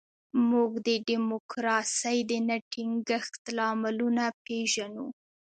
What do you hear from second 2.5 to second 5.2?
ټینګښت لاملونه پېژنو.